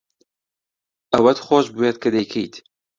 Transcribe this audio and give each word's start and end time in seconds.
ئەوەت 1.13 1.37
خۆش 1.47 1.65
بوێت 1.75 1.97
کە 2.03 2.09
دەیکەیت. 2.15 2.53